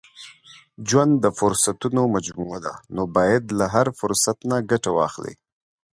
•ژوند 0.89 1.13
د 1.23 1.25
فرصتونو 1.39 2.01
مجموعه 2.15 2.59
ده، 2.65 2.73
نو 2.95 3.03
باید 3.15 3.43
له 3.59 3.65
هر 3.73 3.87
فرصت 3.99 4.37
نه 4.49 4.57
ګټه 4.71 4.91
واخلې. 4.97 5.33